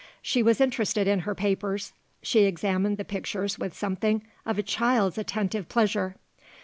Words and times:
She 0.23 0.41
was 0.41 0.59
interested 0.59 1.07
in 1.07 1.19
her 1.19 1.35
papers. 1.35 1.93
She 2.23 2.45
examined 2.45 2.97
the 2.97 3.05
pictures 3.05 3.59
with 3.59 3.77
something 3.77 4.23
of 4.47 4.57
a 4.57 4.63
child's 4.63 5.19
attentive 5.19 5.69
pleasure. 5.69 6.15